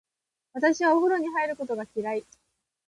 [0.53, 2.25] 私はお風呂に入ることが嫌い。